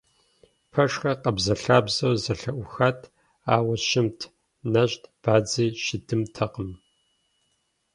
[0.71, 2.99] Пэшхэр къабзэлъабзэу зэлъыӀухат,
[3.55, 4.19] ауэ щымт,
[4.73, 6.69] нэщӀт, бадзи щыдымтэкъым.